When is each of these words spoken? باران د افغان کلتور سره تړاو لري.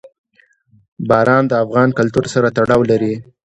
باران 1.09 1.43
د 1.47 1.53
افغان 1.63 1.89
کلتور 1.97 2.25
سره 2.33 2.47
تړاو 2.57 2.81
لري. 2.91 3.13